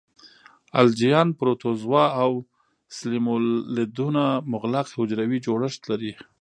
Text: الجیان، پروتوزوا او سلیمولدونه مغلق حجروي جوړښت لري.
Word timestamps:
الجیان، 0.81 1.27
پروتوزوا 1.39 2.05
او 2.23 2.31
سلیمولدونه 2.97 4.23
مغلق 4.53 4.87
حجروي 4.97 5.37
جوړښت 5.45 5.81
لري. 5.91 6.11